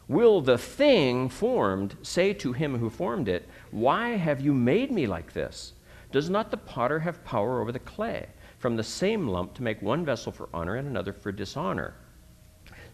[0.09, 5.07] will the thing formed say to him who formed it, Why have you made me
[5.07, 5.75] like this?
[6.11, 8.27] Does not the potter have power over the clay,
[8.59, 11.95] from the same lump to make one vessel for honor and another for dishonor?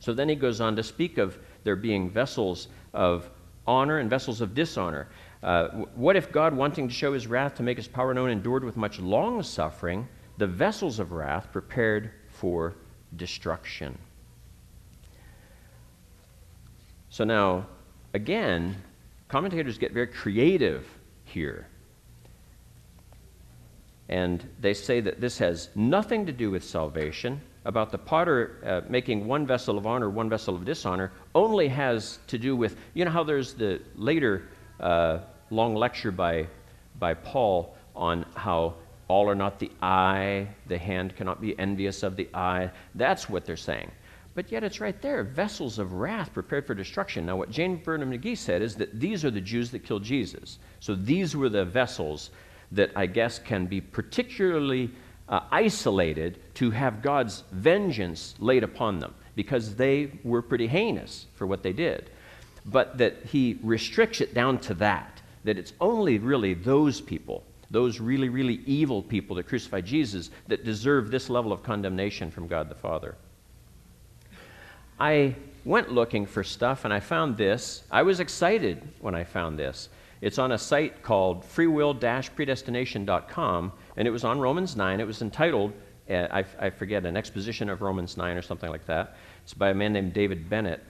[0.01, 3.31] So then he goes on to speak of there being vessels of
[3.67, 5.09] honor and vessels of dishonor.
[5.43, 8.65] Uh, what if God, wanting to show his wrath to make his power known, endured
[8.65, 12.77] with much long suffering the vessels of wrath prepared for
[13.17, 13.99] destruction.
[17.11, 17.67] So now,
[18.15, 18.77] again,
[19.29, 20.87] commentators get very creative
[21.25, 21.67] here.
[24.09, 27.41] And they say that this has nothing to do with salvation.
[27.69, 32.19] About the potter uh, making one vessel of honor, one vessel of dishonor, only has
[32.29, 34.49] to do with, you know how there's the later
[34.81, 35.19] uh,
[35.51, 36.47] long lecture by,
[36.99, 38.77] by Paul on how
[39.07, 42.71] all are not the eye, the hand cannot be envious of the eye.
[42.95, 43.91] That's what they're saying.
[44.35, 47.27] But yet it's right there vessels of wrath prepared for destruction.
[47.27, 47.75] Now, what J.
[47.75, 50.59] Vernon McGee said is that these are the Jews that killed Jesus.
[50.81, 52.31] So these were the vessels
[52.73, 54.91] that I guess can be particularly
[55.29, 61.47] uh, isolated to have God's vengeance laid upon them because they were pretty heinous for
[61.47, 62.11] what they did.
[62.67, 68.01] But that he restricts it down to that, that it's only really those people those
[68.01, 72.69] really, really evil people that crucified Jesus that deserve this level of condemnation from God
[72.69, 73.15] the Father.
[74.99, 77.85] I went looking for stuff and I found this.
[77.91, 79.89] I was excited when I found this.
[80.21, 85.01] It's on a site called freewill-predestination.com, and it was on Romans 9.
[85.01, 85.73] It was entitled,
[86.11, 89.17] uh, I, I forget, an exposition of Romans 9 or something like that.
[89.45, 90.83] It's by a man named David Bennett.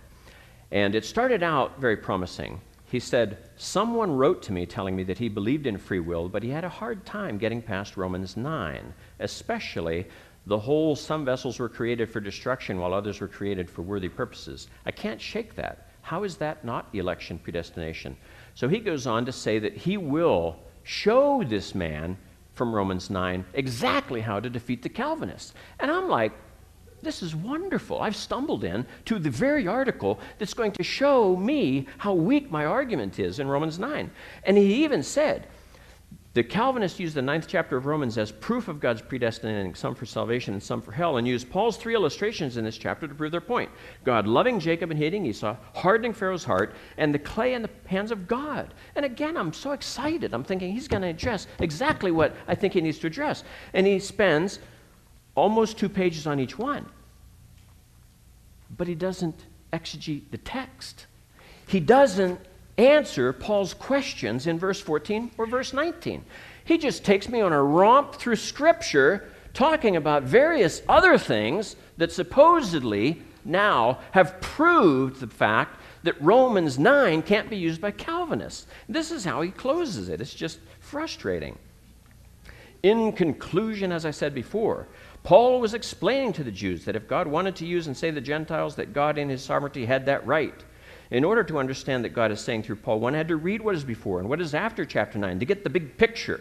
[0.70, 2.60] And it started out very promising.
[2.90, 6.42] He said, Someone wrote to me telling me that he believed in free will, but
[6.42, 10.06] he had a hard time getting past Romans 9, especially
[10.46, 14.68] the whole some vessels were created for destruction while others were created for worthy purposes.
[14.86, 15.90] I can't shake that.
[16.00, 18.16] How is that not election predestination?
[18.58, 22.18] So he goes on to say that he will show this man
[22.54, 25.54] from Romans 9 exactly how to defeat the Calvinists.
[25.78, 26.32] And I'm like,
[27.00, 28.02] this is wonderful.
[28.02, 32.64] I've stumbled in to the very article that's going to show me how weak my
[32.64, 34.10] argument is in Romans 9.
[34.42, 35.46] And he even said,
[36.34, 40.04] the Calvinists use the ninth chapter of Romans as proof of God's predestinating some for
[40.04, 43.32] salvation and some for hell, and use Paul's three illustrations in this chapter to prove
[43.32, 43.70] their point
[44.04, 48.10] God loving Jacob and hating Esau, hardening Pharaoh's heart, and the clay in the hands
[48.10, 48.74] of God.
[48.94, 50.34] And again, I'm so excited.
[50.34, 53.42] I'm thinking he's going to address exactly what I think he needs to address.
[53.72, 54.58] And he spends
[55.34, 56.86] almost two pages on each one.
[58.76, 61.06] But he doesn't exegete the text.
[61.66, 62.40] He doesn't
[62.78, 66.24] answer Paul's questions in verse 14 or verse 19.
[66.64, 72.12] He just takes me on a romp through Scripture talking about various other things that
[72.12, 78.66] supposedly now have proved the fact that Romans 9 can't be used by Calvinists.
[78.88, 80.20] This is how he closes it.
[80.20, 81.58] It's just frustrating.
[82.82, 84.86] In conclusion, as I said before,
[85.24, 88.20] Paul was explaining to the Jews that if God wanted to use and save the
[88.20, 90.54] Gentiles, that God in his sovereignty had that right.
[91.10, 93.74] In order to understand that God is saying through Paul, one had to read what
[93.74, 96.40] is before and what is after chapter 9 to get the big picture.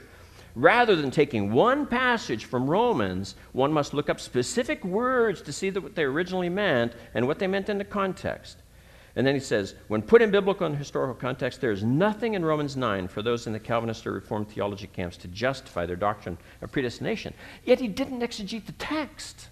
[0.56, 5.70] Rather than taking one passage from Romans, one must look up specific words to see
[5.70, 8.58] what they originally meant and what they meant in the context.
[9.16, 12.44] And then he says, when put in biblical and historical context, there is nothing in
[12.44, 16.38] Romans 9 for those in the Calvinist or Reformed theology camps to justify their doctrine
[16.62, 17.34] of predestination.
[17.64, 19.48] Yet he didn't exegete the text.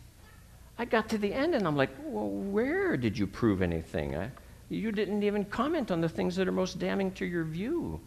[0.78, 4.16] I got to the end and I'm like, well, where did you prove anything?
[4.16, 4.30] I,
[4.70, 8.00] you didn't even comment on the things that are most damning to your view.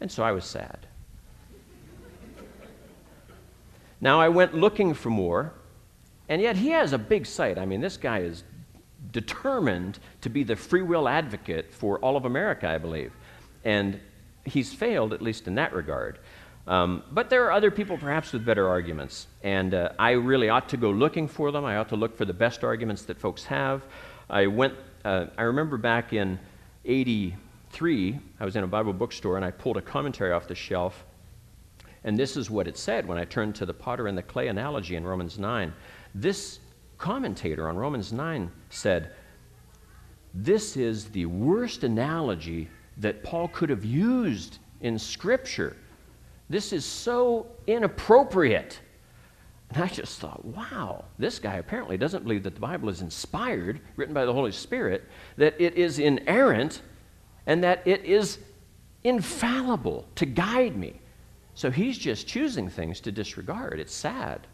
[0.00, 0.86] And so I was sad.
[4.00, 5.52] now I went looking for more,
[6.28, 7.58] and yet he has a big site.
[7.58, 8.44] I mean, this guy is
[9.12, 13.12] determined to be the free will advocate for all of America, I believe.
[13.64, 14.00] And
[14.44, 16.18] he's failed, at least in that regard.
[16.66, 19.26] Um, but there are other people perhaps with better arguments.
[19.42, 21.64] And uh, I really ought to go looking for them.
[21.64, 23.82] I ought to look for the best arguments that folks have.
[24.28, 26.38] I went, uh, I remember back in
[26.84, 31.04] 83, I was in a Bible bookstore and I pulled a commentary off the shelf.
[32.04, 34.48] And this is what it said when I turned to the potter and the clay
[34.48, 35.72] analogy in Romans 9.
[36.14, 36.60] This
[36.96, 39.12] commentator on Romans 9 said,
[40.34, 45.76] This is the worst analogy that Paul could have used in Scripture.
[46.48, 48.80] This is so inappropriate.
[49.70, 53.80] And I just thought, wow, this guy apparently doesn't believe that the Bible is inspired,
[53.96, 55.04] written by the Holy Spirit,
[55.36, 56.80] that it is inerrant,
[57.46, 58.38] and that it is
[59.04, 61.00] infallible to guide me.
[61.54, 63.78] So he's just choosing things to disregard.
[63.80, 64.46] It's sad.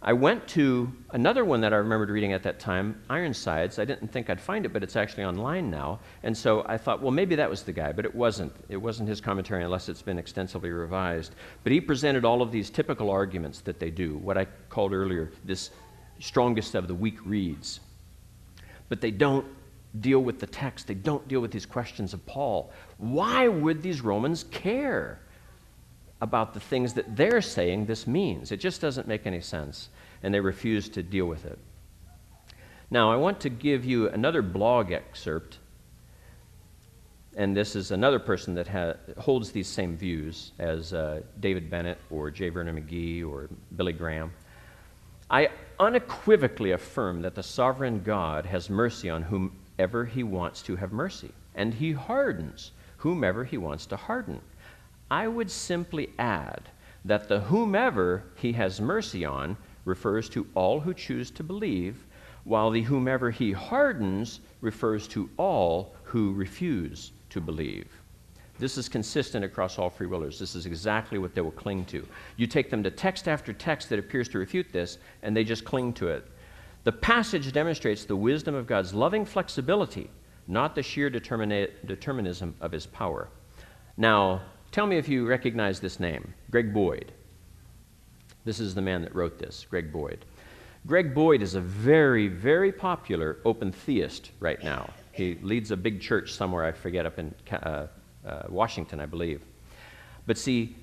[0.00, 3.80] I went to another one that I remembered reading at that time, Ironsides.
[3.80, 5.98] I didn't think I'd find it, but it's actually online now.
[6.22, 8.52] And so I thought, well, maybe that was the guy, but it wasn't.
[8.68, 11.34] It wasn't his commentary unless it's been extensively revised.
[11.64, 15.32] But he presented all of these typical arguments that they do, what I called earlier
[15.44, 15.70] this
[16.20, 17.80] strongest of the weak reads.
[18.88, 19.46] But they don't
[20.00, 22.70] deal with the text, they don't deal with these questions of Paul.
[22.98, 25.20] Why would these Romans care?
[26.20, 28.50] About the things that they're saying this means.
[28.52, 29.88] It just doesn't make any sense,
[30.22, 31.58] and they refuse to deal with it.
[32.90, 35.58] Now, I want to give you another blog excerpt,
[37.36, 41.98] and this is another person that ha- holds these same views as uh, David Bennett
[42.10, 42.48] or J.
[42.48, 44.32] Vernon McGee or Billy Graham.
[45.30, 50.90] I unequivocally affirm that the sovereign God has mercy on whomever he wants to have
[50.92, 54.40] mercy, and he hardens whomever he wants to harden.
[55.10, 56.68] I would simply add
[57.04, 62.04] that the whomever he has mercy on refers to all who choose to believe,
[62.44, 67.88] while the whomever he hardens refers to all who refuse to believe.
[68.58, 70.38] This is consistent across all free willers.
[70.38, 72.06] This is exactly what they will cling to.
[72.36, 75.64] You take them to text after text that appears to refute this, and they just
[75.64, 76.26] cling to it.
[76.84, 80.10] The passage demonstrates the wisdom of God's loving flexibility,
[80.48, 83.28] not the sheer determinism of his power.
[83.96, 87.12] Now, Tell me if you recognize this name Greg Boyd.
[88.44, 90.24] This is the man that wrote this, Greg Boyd.
[90.86, 94.90] Greg Boyd is a very, very popular open theist right now.
[95.12, 97.86] He leads a big church somewhere, I forget, up in uh,
[98.24, 99.42] uh, Washington, I believe.
[100.26, 100.76] But see,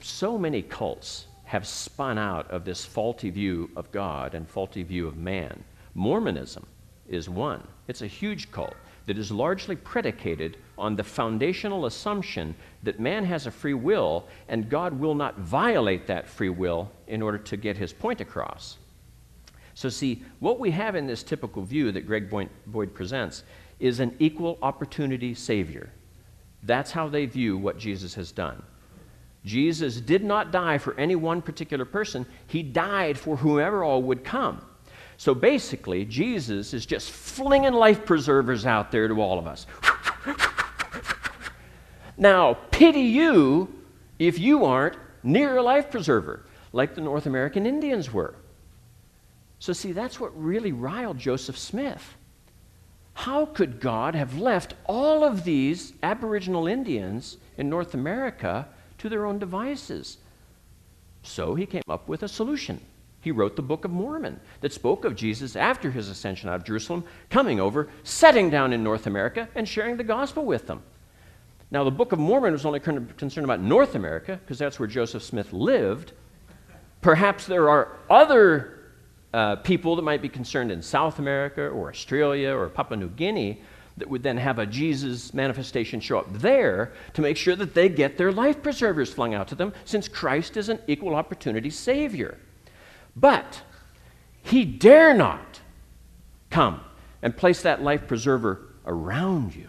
[0.00, 5.08] so many cults have spun out of this faulty view of God and faulty view
[5.08, 5.64] of man.
[5.94, 6.64] Mormonism
[7.08, 13.00] is one, it's a huge cult that is largely predicated on the foundational assumption that
[13.00, 17.38] man has a free will and God will not violate that free will in order
[17.38, 18.78] to get his point across.
[19.74, 22.30] So, see, what we have in this typical view that Greg
[22.66, 23.44] Boyd presents
[23.78, 25.90] is an equal opportunity Savior.
[26.62, 28.62] That's how they view what Jesus has done.
[29.44, 34.24] Jesus did not die for any one particular person, He died for whomever all would
[34.24, 34.62] come.
[35.20, 39.66] So basically, Jesus is just flinging life preservers out there to all of us.
[42.16, 43.70] now, pity you
[44.18, 48.34] if you aren't near a life preserver, like the North American Indians were.
[49.58, 52.14] So, see, that's what really riled Joseph Smith.
[53.12, 59.26] How could God have left all of these Aboriginal Indians in North America to their
[59.26, 60.16] own devices?
[61.22, 62.80] So he came up with a solution.
[63.20, 66.64] He wrote the Book of Mormon that spoke of Jesus after his ascension out of
[66.64, 70.82] Jerusalem, coming over, setting down in North America, and sharing the gospel with them.
[71.70, 75.22] Now, the Book of Mormon was only concerned about North America because that's where Joseph
[75.22, 76.12] Smith lived.
[77.00, 78.80] Perhaps there are other
[79.32, 83.62] uh, people that might be concerned in South America or Australia or Papua New Guinea
[83.98, 87.88] that would then have a Jesus manifestation show up there to make sure that they
[87.88, 92.38] get their life preservers flung out to them since Christ is an equal opportunity Savior.
[93.16, 93.62] But
[94.42, 95.60] he dare not
[96.48, 96.80] come
[97.22, 99.68] and place that life preserver around you.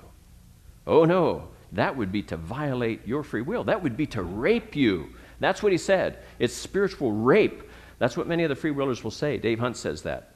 [0.87, 3.63] Oh no, that would be to violate your free will.
[3.63, 5.09] That would be to rape you.
[5.39, 6.19] That's what he said.
[6.39, 7.63] It's spiritual rape.
[7.99, 9.37] That's what many of the free willers will say.
[9.37, 10.31] Dave Hunt says that.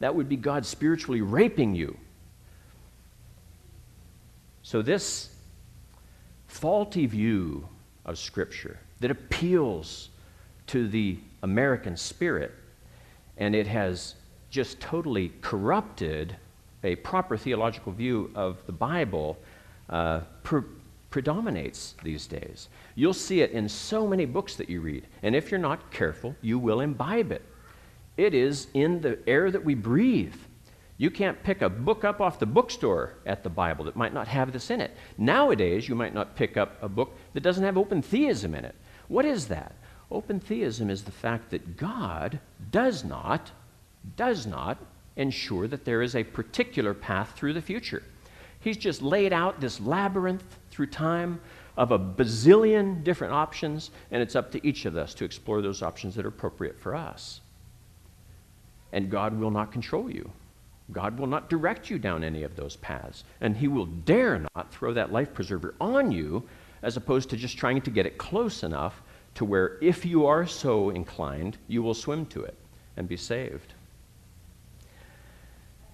[0.00, 1.96] That would be God spiritually raping you.
[4.62, 5.30] So, this
[6.46, 7.68] faulty view
[8.04, 10.08] of Scripture that appeals
[10.68, 12.52] to the American spirit,
[13.36, 14.14] and it has
[14.50, 16.36] just totally corrupted
[16.84, 19.38] a proper theological view of the Bible
[19.88, 20.62] uh, pre-
[21.10, 22.68] predominates these days.
[22.94, 26.34] You'll see it in so many books that you read, and if you're not careful,
[26.40, 27.42] you will imbibe it.
[28.16, 30.34] It is in the air that we breathe.
[30.98, 34.28] You can't pick a book up off the bookstore at the Bible that might not
[34.28, 34.94] have this in it.
[35.18, 38.74] Nowadays, you might not pick up a book that doesn't have open theism in it.
[39.08, 39.74] What is that?
[40.12, 42.38] Open theism is the fact that God
[42.70, 43.50] does not,
[44.16, 44.78] does not
[45.16, 48.02] ensure that there is a particular path through the future.
[48.60, 51.40] He's just laid out this labyrinth through time
[51.78, 55.82] of a bazillion different options, and it's up to each of us to explore those
[55.82, 57.40] options that are appropriate for us.
[58.92, 60.30] And God will not control you.
[60.92, 63.24] God will not direct you down any of those paths.
[63.40, 66.42] And He will dare not throw that life preserver on you
[66.82, 69.00] as opposed to just trying to get it close enough
[69.34, 72.56] to where, if you are so inclined, you will swim to it
[72.96, 73.72] and be saved.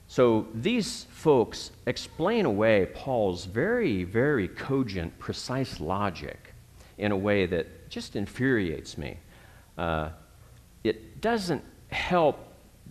[0.09, 6.55] So these folks explain away Paul's very, very cogent, precise logic
[6.97, 9.19] in a way that just infuriates me.
[9.77, 10.09] Uh,
[10.83, 12.39] it doesn't help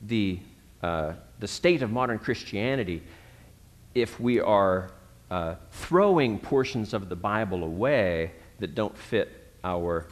[0.05, 0.39] the,
[0.83, 3.01] uh, the state of modern Christianity
[3.95, 4.91] if we are
[5.31, 10.07] uh, throwing portions of the Bible away that don't fit our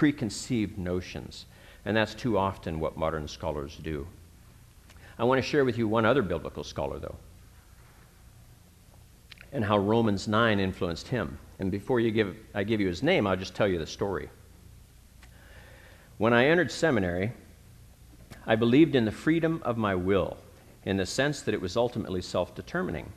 [0.00, 1.44] preconceived notions.
[1.84, 4.06] And that's too often what modern scholars do.
[5.18, 7.16] I want to share with you one other biblical scholar, though,
[9.52, 11.38] and how Romans 9 influenced him.
[11.58, 14.30] And before you give, I give you his name, I'll just tell you the story.
[16.16, 17.32] When I entered seminary,
[18.46, 20.38] I believed in the freedom of my will,
[20.86, 23.12] in the sense that it was ultimately self determining.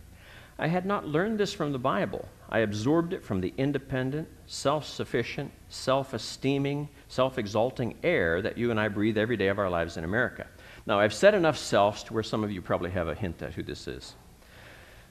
[0.59, 2.27] I had not learned this from the Bible.
[2.53, 8.69] I absorbed it from the independent, self sufficient, self esteeming, self exalting air that you
[8.69, 10.45] and I breathe every day of our lives in America.
[10.85, 13.55] Now, I've said enough selves to where some of you probably have a hint at
[13.55, 14.13] who this is.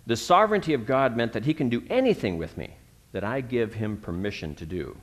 [0.07, 2.77] The sovereignty of God meant that He can do anything with me
[3.11, 4.97] that I give Him permission to do.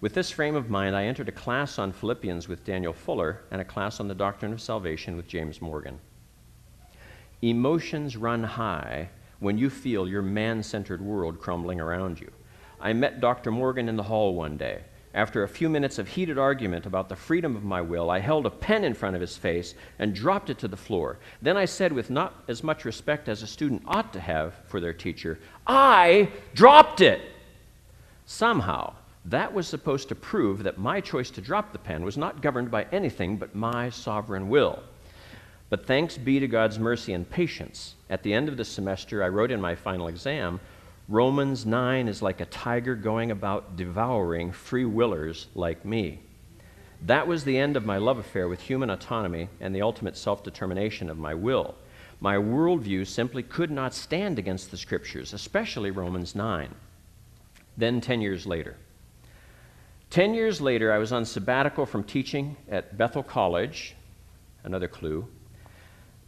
[0.00, 3.60] With this frame of mind, I entered a class on Philippians with Daniel Fuller and
[3.60, 5.98] a class on the doctrine of salvation with James Morgan.
[7.40, 9.08] Emotions run high
[9.42, 12.30] when you feel your man centered world crumbling around you.
[12.80, 13.50] I met Dr.
[13.50, 14.82] Morgan in the hall one day.
[15.14, 18.46] After a few minutes of heated argument about the freedom of my will, I held
[18.46, 21.18] a pen in front of his face and dropped it to the floor.
[21.42, 24.80] Then I said, with not as much respect as a student ought to have for
[24.80, 27.20] their teacher, I dropped it!
[28.24, 32.42] Somehow, that was supposed to prove that my choice to drop the pen was not
[32.42, 34.82] governed by anything but my sovereign will.
[35.72, 39.28] But thanks be to God's mercy and patience, at the end of the semester, I
[39.28, 40.60] wrote in my final exam
[41.08, 46.20] Romans 9 is like a tiger going about devouring free willers like me.
[47.06, 50.44] That was the end of my love affair with human autonomy and the ultimate self
[50.44, 51.74] determination of my will.
[52.20, 56.68] My worldview simply could not stand against the scriptures, especially Romans 9.
[57.78, 58.76] Then, 10 years later.
[60.10, 63.94] 10 years later, I was on sabbatical from teaching at Bethel College,
[64.64, 65.26] another clue.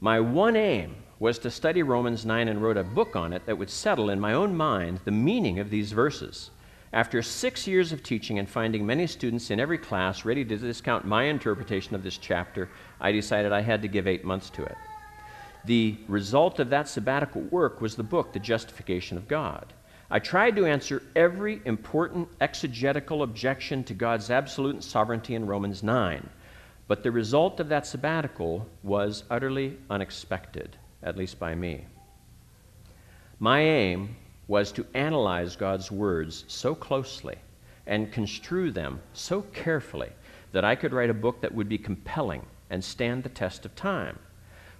[0.05, 3.57] My one aim was to study Romans 9 and wrote a book on it that
[3.57, 6.51] would settle in my own mind the meaning of these verses.
[6.93, 11.07] After six years of teaching and finding many students in every class ready to discount
[11.07, 12.69] my interpretation of this chapter,
[13.01, 14.77] I decided I had to give eight months to it.
[15.65, 19.73] The result of that sabbatical work was the book, The Justification of God.
[20.11, 26.29] I tried to answer every important exegetical objection to God's absolute sovereignty in Romans 9,
[26.87, 31.85] but the result of that sabbatical was utterly unexpected at least by me.
[33.39, 34.17] My aim
[34.49, 37.37] was to analyze God's words so closely
[37.87, 40.11] and construe them so carefully
[40.53, 43.75] that I could write a book that would be compelling and stand the test of
[43.77, 44.19] time.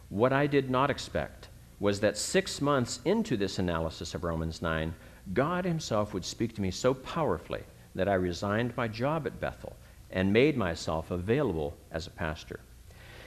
[0.09, 1.49] What I did not expect
[1.81, 4.95] was that six months into this analysis of Romans 9,
[5.33, 7.63] God Himself would speak to me so powerfully
[7.95, 9.77] that I resigned my job at Bethel
[10.11, 12.61] and made myself available as a pastor.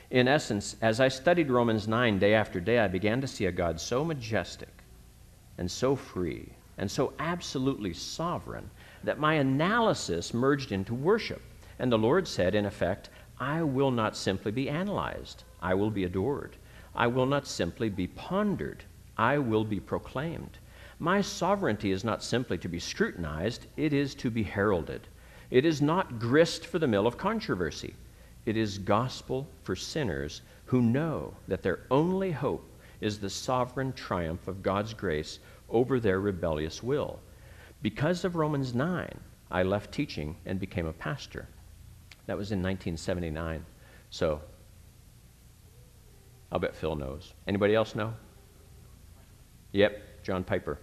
[0.10, 3.52] In essence, as I studied Romans 9 day after day, I began to see a
[3.52, 4.84] God so majestic
[5.58, 8.70] and so free and so absolutely sovereign
[9.04, 11.42] that my analysis merged into worship.
[11.80, 13.10] And the Lord said, in effect,
[13.40, 16.58] I will not simply be analyzed, I will be adored.
[16.96, 18.84] I will not simply be pondered,
[19.18, 20.58] I will be proclaimed.
[21.00, 25.08] My sovereignty is not simply to be scrutinized, it is to be heralded.
[25.50, 27.94] It is not grist for the mill of controversy.
[28.46, 32.70] It is gospel for sinners who know that their only hope
[33.00, 35.40] is the sovereign triumph of God's grace
[35.70, 37.20] over their rebellious will.
[37.82, 39.10] Because of Romans 9,
[39.52, 41.48] I left teaching and became a pastor.
[42.26, 43.66] That was in 1979.
[44.10, 44.42] So,
[46.52, 47.34] I'll bet Phil knows.
[47.48, 48.14] Anybody else know?
[49.72, 50.80] Yep, John Piper.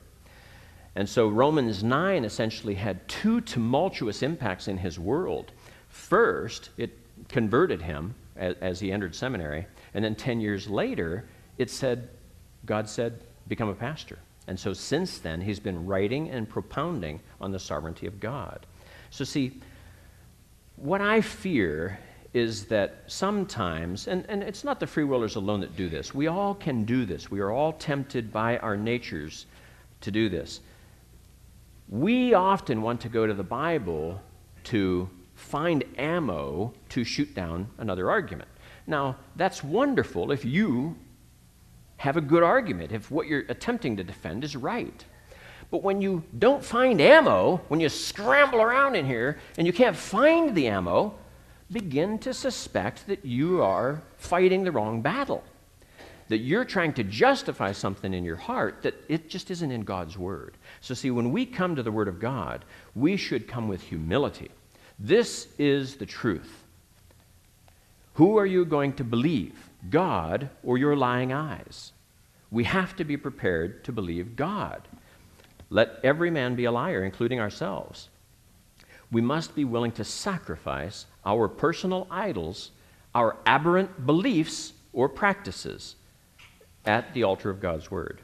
[0.96, 5.52] And so Romans 9 essentially had two tumultuous impacts in his world.
[5.88, 6.96] First, it
[7.28, 9.66] converted him as, as he entered seminary.
[9.94, 11.24] And then 10 years later,
[11.58, 12.08] it said,
[12.64, 14.18] God said, become a pastor.
[14.46, 18.66] And so since then, he's been writing and propounding on the sovereignty of God.
[19.10, 19.60] So, see,
[20.76, 21.98] what I fear
[22.34, 26.26] is that sometimes, and, and it's not the free willers alone that do this, we
[26.26, 27.30] all can do this.
[27.30, 29.46] We are all tempted by our natures
[30.00, 30.60] to do this.
[31.88, 34.20] We often want to go to the Bible
[34.64, 38.48] to find ammo to shoot down another argument.
[38.86, 40.96] Now, that's wonderful if you
[41.96, 45.04] have a good argument, if what you're attempting to defend is right.
[45.70, 49.96] But when you don't find ammo, when you scramble around in here and you can't
[49.96, 51.14] find the ammo,
[51.70, 55.42] begin to suspect that you are fighting the wrong battle.
[56.28, 60.16] That you're trying to justify something in your heart that it just isn't in God's
[60.16, 60.56] Word.
[60.80, 62.64] So, see, when we come to the Word of God,
[62.94, 64.50] we should come with humility.
[64.98, 66.64] This is the truth.
[68.14, 71.92] Who are you going to believe, God or your lying eyes?
[72.50, 74.82] We have to be prepared to believe God.
[75.68, 78.08] Let every man be a liar, including ourselves.
[79.10, 82.70] We must be willing to sacrifice our personal idols,
[83.14, 85.96] our aberrant beliefs or practices
[86.86, 88.20] at the altar of God's Word.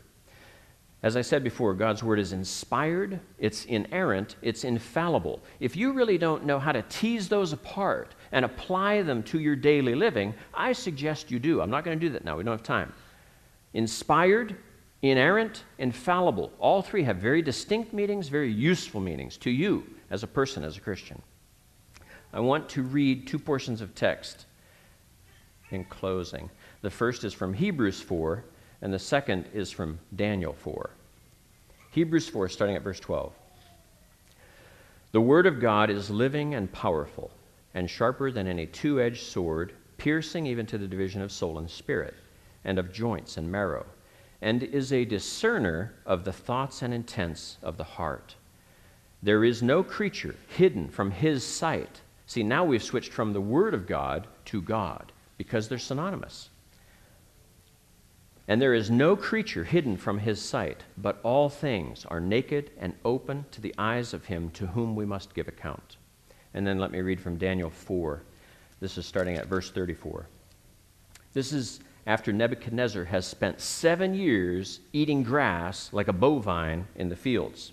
[1.03, 5.41] As I said before, God's Word is inspired, it's inerrant, it's infallible.
[5.59, 9.57] If you really don't know how to tease those apart and apply them to your
[9.57, 11.63] daily living, I suggest you do.
[11.63, 12.93] I'm not going to do that now, we don't have time.
[13.73, 14.57] Inspired,
[15.01, 16.53] inerrant, infallible.
[16.59, 20.77] All three have very distinct meanings, very useful meanings to you as a person, as
[20.77, 21.23] a Christian.
[22.33, 24.45] I want to read two portions of text
[25.71, 26.51] in closing.
[26.83, 28.45] The first is from Hebrews 4,
[28.81, 30.91] and the second is from Daniel 4.
[31.91, 33.33] Hebrews 4, starting at verse 12.
[35.13, 37.31] The Word of God is living and powerful,
[37.75, 41.69] and sharper than any two edged sword, piercing even to the division of soul and
[41.69, 42.15] spirit
[42.65, 43.85] and of joints and marrow,
[44.41, 48.37] and is a discerner of the thoughts and intents of the heart.
[49.23, 52.01] There is no creature hidden from his sight.
[52.27, 56.49] See, now we've switched from the Word of God to God because they're synonymous.
[58.51, 62.95] And there is no creature hidden from his sight, but all things are naked and
[63.05, 65.99] open to the eyes of him to whom we must give account.
[66.53, 68.25] And then let me read from Daniel 4.
[68.81, 70.27] This is starting at verse 34.
[71.33, 71.79] This is
[72.09, 77.71] after Nebuchadnezzar has spent seven years eating grass like a bovine in the fields.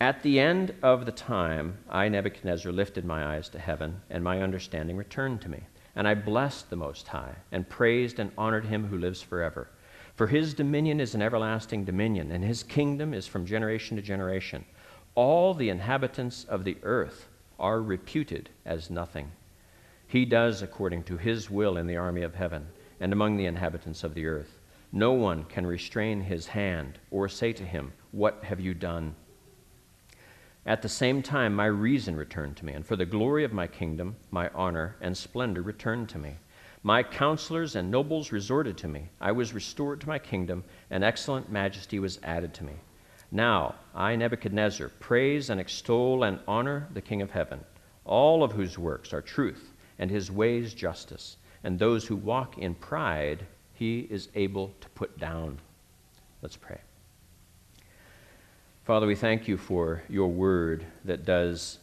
[0.00, 4.40] At the end of the time, I, Nebuchadnezzar, lifted my eyes to heaven, and my
[4.40, 5.64] understanding returned to me.
[5.96, 9.68] And I blessed the Most High, and praised and honored him who lives forever.
[10.16, 14.64] For his dominion is an everlasting dominion, and his kingdom is from generation to generation.
[15.14, 17.28] All the inhabitants of the earth
[17.58, 19.30] are reputed as nothing.
[20.06, 22.68] He does according to his will in the army of heaven
[23.00, 24.60] and among the inhabitants of the earth.
[24.92, 29.16] No one can restrain his hand or say to him, What have you done?
[30.66, 33.66] At the same time, my reason returned to me, and for the glory of my
[33.66, 36.36] kingdom, my honor and splendor returned to me.
[36.82, 39.08] My counselors and nobles resorted to me.
[39.20, 42.74] I was restored to my kingdom, and excellent majesty was added to me.
[43.30, 47.60] Now, I, Nebuchadnezzar, praise and extol and honor the King of heaven,
[48.04, 52.74] all of whose works are truth, and his ways justice and those who walk in
[52.74, 55.58] pride, he is able to put down.
[56.42, 56.78] Let's pray.
[58.84, 61.78] Father, we thank you for your word that does